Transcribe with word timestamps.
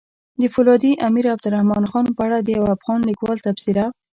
د 0.39 0.43
فولادي 0.53 0.91
امير 1.07 1.25
عبدالرحمن 1.33 1.83
خان 1.91 2.05
په 2.17 2.21
اړه 2.27 2.37
د 2.41 2.49
يو 2.57 2.65
افغان 2.75 2.99
ليکوال 3.09 3.37
تبصره! 3.47 3.83